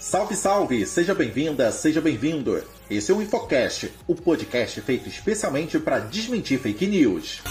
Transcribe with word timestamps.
Salve, 0.00 0.34
salve! 0.34 0.86
Seja 0.86 1.14
bem-vinda, 1.14 1.70
seja 1.70 2.00
bem-vindo. 2.00 2.64
Esse 2.90 3.12
é 3.12 3.14
o 3.14 3.20
Infocast, 3.20 3.92
o 4.08 4.14
podcast 4.14 4.80
feito 4.80 5.10
especialmente 5.10 5.78
para 5.78 5.98
desmentir 5.98 6.58
fake 6.58 6.86
news. 6.86 7.42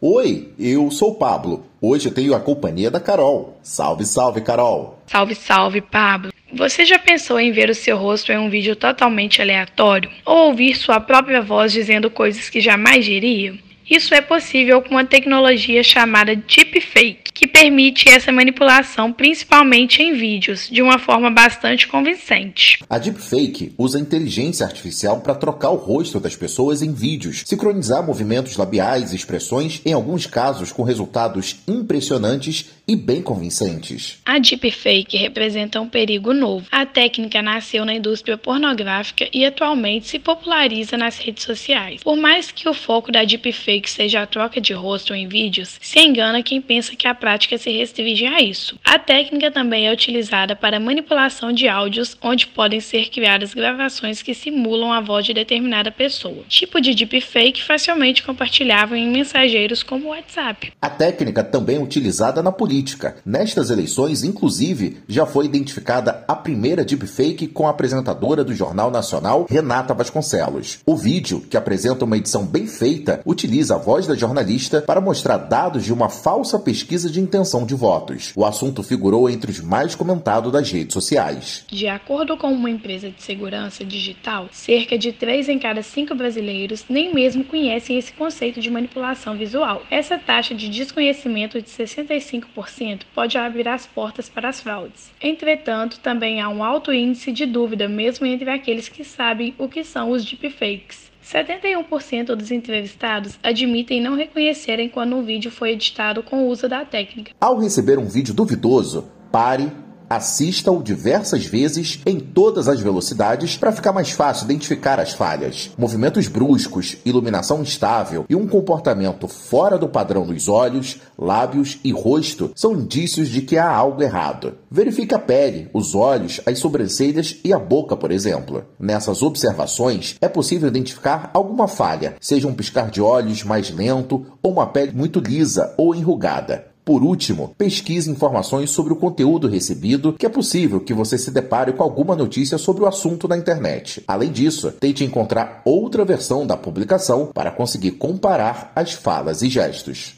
Oi, 0.00 0.54
eu 0.58 0.90
sou 0.90 1.10
o 1.10 1.14
Pablo. 1.16 1.66
Hoje 1.82 2.08
eu 2.08 2.14
tenho 2.14 2.34
a 2.34 2.40
companhia 2.40 2.90
da 2.90 2.98
Carol. 2.98 3.58
Salve, 3.62 4.06
salve, 4.06 4.40
Carol! 4.40 4.98
Salve, 5.06 5.34
salve, 5.34 5.82
Pablo! 5.82 6.32
Você 6.50 6.86
já 6.86 6.98
pensou 6.98 7.38
em 7.38 7.52
ver 7.52 7.68
o 7.68 7.74
seu 7.74 7.98
rosto 7.98 8.32
em 8.32 8.38
um 8.38 8.48
vídeo 8.48 8.74
totalmente 8.74 9.42
aleatório? 9.42 10.10
Ou 10.24 10.48
ouvir 10.48 10.76
sua 10.76 10.98
própria 10.98 11.42
voz 11.42 11.72
dizendo 11.72 12.10
coisas 12.10 12.48
que 12.48 12.58
jamais 12.58 13.04
diria? 13.04 13.54
Isso 13.88 14.12
é 14.14 14.20
possível 14.20 14.82
com 14.82 14.90
uma 14.90 15.04
tecnologia 15.04 15.82
chamada 15.84 16.34
Deepfake, 16.34 17.30
que 17.32 17.46
permite 17.46 18.08
essa 18.08 18.32
manipulação 18.32 19.12
principalmente 19.12 20.02
em 20.02 20.12
vídeos, 20.12 20.68
de 20.68 20.82
uma 20.82 20.98
forma 20.98 21.30
bastante 21.30 21.86
convincente. 21.86 22.80
A 22.90 22.98
Deepfake 22.98 23.72
usa 23.78 24.00
inteligência 24.00 24.66
artificial 24.66 25.20
para 25.20 25.36
trocar 25.36 25.70
o 25.70 25.76
rosto 25.76 26.18
das 26.18 26.34
pessoas 26.34 26.82
em 26.82 26.92
vídeos, 26.92 27.44
sincronizar 27.46 28.04
movimentos 28.04 28.56
labiais 28.56 29.12
e 29.12 29.16
expressões, 29.16 29.80
em 29.86 29.92
alguns 29.92 30.26
casos 30.26 30.72
com 30.72 30.82
resultados 30.82 31.56
impressionantes 31.68 32.70
e 32.88 32.96
bem 32.96 33.22
convincentes. 33.22 34.18
A 34.24 34.38
Deepfake 34.38 35.16
representa 35.16 35.80
um 35.80 35.88
perigo 35.88 36.32
novo. 36.32 36.66
A 36.72 36.86
técnica 36.86 37.40
nasceu 37.40 37.84
na 37.84 37.94
indústria 37.94 38.36
pornográfica 38.36 39.28
e 39.32 39.44
atualmente 39.44 40.08
se 40.08 40.18
populariza 40.18 40.96
nas 40.96 41.18
redes 41.18 41.44
sociais. 41.44 42.02
Por 42.02 42.16
mais 42.16 42.50
que 42.50 42.68
o 42.68 42.74
foco 42.74 43.12
da 43.12 43.22
Deepfake 43.24 43.75
que 43.80 43.90
seja 43.90 44.22
a 44.22 44.26
troca 44.26 44.60
de 44.60 44.72
rosto 44.72 45.14
em 45.14 45.28
vídeos, 45.28 45.78
se 45.80 46.00
engana 46.00 46.42
quem 46.42 46.60
pensa 46.60 46.96
que 46.96 47.06
a 47.06 47.14
prática 47.14 47.58
se 47.58 47.70
restringe 47.70 48.26
a 48.26 48.40
isso. 48.40 48.78
A 48.84 48.98
técnica 48.98 49.50
também 49.50 49.86
é 49.86 49.92
utilizada 49.92 50.54
para 50.54 50.80
manipulação 50.80 51.52
de 51.52 51.68
áudios, 51.68 52.16
onde 52.22 52.46
podem 52.46 52.80
ser 52.80 53.08
criadas 53.10 53.54
gravações 53.54 54.22
que 54.22 54.34
simulam 54.34 54.92
a 54.92 55.00
voz 55.00 55.24
de 55.26 55.34
determinada 55.34 55.90
pessoa. 55.90 56.44
Tipo 56.48 56.80
de 56.80 56.94
deepfake 56.94 57.62
facilmente 57.62 58.22
compartilhável 58.22 58.96
em 58.96 59.10
mensageiros 59.10 59.82
como 59.82 60.06
o 60.06 60.08
WhatsApp. 60.10 60.72
A 60.80 60.90
técnica 60.90 61.42
também 61.42 61.76
é 61.76 61.80
utilizada 61.80 62.42
na 62.42 62.52
política. 62.52 63.16
Nestas 63.24 63.70
eleições, 63.70 64.22
inclusive, 64.22 64.98
já 65.08 65.26
foi 65.26 65.46
identificada 65.46 66.24
a 66.28 66.34
primeira 66.34 66.84
deepfake 66.84 67.46
com 67.46 67.66
a 67.66 67.70
apresentadora 67.70 68.44
do 68.44 68.54
Jornal 68.54 68.90
Nacional, 68.90 69.46
Renata 69.48 69.94
Vasconcelos. 69.94 70.78
O 70.86 70.96
vídeo, 70.96 71.40
que 71.40 71.56
apresenta 71.56 72.04
uma 72.04 72.16
edição 72.16 72.44
bem 72.44 72.66
feita, 72.66 73.20
utiliza 73.24 73.65
a 73.70 73.76
voz 73.76 74.06
da 74.06 74.14
jornalista 74.14 74.82
para 74.82 75.00
mostrar 75.00 75.36
dados 75.36 75.84
de 75.84 75.92
uma 75.92 76.08
falsa 76.08 76.58
pesquisa 76.58 77.10
de 77.10 77.20
intenção 77.20 77.66
de 77.66 77.74
votos. 77.74 78.32
O 78.36 78.44
assunto 78.44 78.82
figurou 78.82 79.28
entre 79.28 79.50
os 79.50 79.60
mais 79.60 79.94
comentados 79.94 80.52
das 80.52 80.70
redes 80.70 80.94
sociais. 80.94 81.64
De 81.68 81.88
acordo 81.88 82.36
com 82.36 82.52
uma 82.52 82.70
empresa 82.70 83.10
de 83.10 83.22
segurança 83.22 83.84
digital, 83.84 84.48
cerca 84.52 84.98
de 84.98 85.12
3 85.12 85.48
em 85.48 85.58
cada 85.58 85.82
5 85.82 86.14
brasileiros 86.14 86.84
nem 86.88 87.12
mesmo 87.12 87.44
conhecem 87.44 87.98
esse 87.98 88.12
conceito 88.12 88.60
de 88.60 88.70
manipulação 88.70 89.36
visual. 89.36 89.82
Essa 89.90 90.18
taxa 90.18 90.54
de 90.54 90.68
desconhecimento 90.68 91.60
de 91.60 91.68
65% 91.68 93.02
pode 93.14 93.38
abrir 93.38 93.68
as 93.68 93.86
portas 93.86 94.28
para 94.28 94.48
as 94.48 94.60
fraudes. 94.60 95.10
Entretanto, 95.20 96.00
também 96.00 96.40
há 96.40 96.48
um 96.48 96.62
alto 96.62 96.92
índice 96.92 97.32
de 97.32 97.46
dúvida 97.46 97.88
mesmo 97.88 98.26
entre 98.26 98.50
aqueles 98.50 98.88
que 98.88 99.04
sabem 99.04 99.54
o 99.58 99.68
que 99.68 99.84
são 99.84 100.10
os 100.10 100.24
deepfakes. 100.24 101.15
71% 101.26 102.36
dos 102.36 102.52
entrevistados 102.52 103.36
admitem 103.42 104.00
não 104.00 104.14
reconhecerem 104.14 104.88
quando 104.88 105.16
um 105.16 105.24
vídeo 105.24 105.50
foi 105.50 105.72
editado 105.72 106.22
com 106.22 106.44
o 106.44 106.48
uso 106.48 106.68
da 106.68 106.84
técnica. 106.84 107.32
Ao 107.40 107.58
receber 107.58 107.98
um 107.98 108.06
vídeo 108.06 108.32
duvidoso, 108.32 109.10
pare 109.32 109.70
Assista-o 110.08 110.82
diversas 110.82 111.44
vezes 111.44 112.00
em 112.06 112.20
todas 112.20 112.68
as 112.68 112.80
velocidades 112.80 113.56
para 113.56 113.72
ficar 113.72 113.92
mais 113.92 114.12
fácil 114.12 114.44
identificar 114.44 115.00
as 115.00 115.12
falhas. 115.12 115.72
Movimentos 115.76 116.28
bruscos, 116.28 116.96
iluminação 117.04 117.60
instável 117.60 118.24
e 118.28 118.36
um 118.36 118.46
comportamento 118.46 119.26
fora 119.26 119.76
do 119.76 119.88
padrão 119.88 120.24
dos 120.24 120.48
olhos, 120.48 120.98
lábios 121.18 121.80
e 121.82 121.90
rosto 121.90 122.52
são 122.54 122.72
indícios 122.72 123.28
de 123.28 123.42
que 123.42 123.58
há 123.58 123.68
algo 123.68 124.00
errado. 124.00 124.54
Verifique 124.70 125.14
a 125.14 125.18
pele, 125.18 125.68
os 125.72 125.94
olhos, 125.94 126.40
as 126.46 126.60
sobrancelhas 126.60 127.38
e 127.42 127.52
a 127.52 127.58
boca, 127.58 127.96
por 127.96 128.12
exemplo. 128.12 128.64
Nessas 128.78 129.22
observações, 129.22 130.16
é 130.20 130.28
possível 130.28 130.68
identificar 130.68 131.30
alguma 131.34 131.66
falha, 131.66 132.14
seja 132.20 132.46
um 132.46 132.54
piscar 132.54 132.90
de 132.90 133.00
olhos 133.00 133.42
mais 133.42 133.70
lento 133.70 134.24
ou 134.40 134.52
uma 134.52 134.68
pele 134.68 134.92
muito 134.92 135.18
lisa 135.18 135.74
ou 135.76 135.94
enrugada. 135.94 136.75
Por 136.86 137.02
último, 137.02 137.52
pesquise 137.58 138.08
informações 138.08 138.70
sobre 138.70 138.92
o 138.92 138.96
conteúdo 138.96 139.48
recebido, 139.48 140.12
que 140.12 140.24
é 140.24 140.28
possível 140.28 140.78
que 140.78 140.94
você 140.94 141.18
se 141.18 141.32
depare 141.32 141.72
com 141.72 141.82
alguma 141.82 142.14
notícia 142.14 142.56
sobre 142.58 142.84
o 142.84 142.86
assunto 142.86 143.26
na 143.26 143.36
internet. 143.36 144.04
Além 144.06 144.30
disso, 144.30 144.70
tente 144.70 145.02
encontrar 145.02 145.62
outra 145.64 146.04
versão 146.04 146.46
da 146.46 146.56
publicação 146.56 147.26
para 147.34 147.50
conseguir 147.50 147.90
comparar 147.92 148.70
as 148.76 148.92
falas 148.92 149.42
e 149.42 149.48
gestos. 149.48 150.14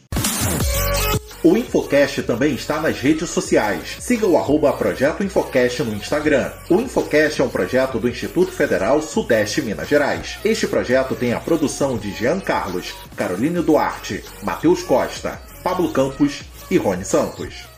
O 1.42 1.56
Infocast 1.56 2.22
também 2.24 2.54
está 2.54 2.82
nas 2.82 3.00
redes 3.00 3.30
sociais. 3.30 3.96
Siga 4.00 4.26
o 4.26 4.36
arroba 4.36 4.70
Projeto 4.74 5.24
Infocast 5.24 5.82
no 5.84 5.94
Instagram. 5.94 6.52
O 6.68 6.82
Infocast 6.82 7.40
é 7.40 7.44
um 7.44 7.48
projeto 7.48 7.98
do 7.98 8.10
Instituto 8.10 8.52
Federal 8.52 9.00
Sudeste 9.00 9.62
Minas 9.62 9.88
Gerais. 9.88 10.38
Este 10.44 10.66
projeto 10.66 11.14
tem 11.14 11.32
a 11.32 11.40
produção 11.40 11.96
de 11.96 12.10
Jean 12.10 12.40
Carlos, 12.40 12.92
Caroline 13.16 13.62
Duarte, 13.62 14.22
Matheus 14.42 14.82
Costa, 14.82 15.40
Pablo 15.62 15.90
Campos 15.92 16.42
e 16.70 16.76
Rony 16.76 17.04
Santos. 17.04 17.77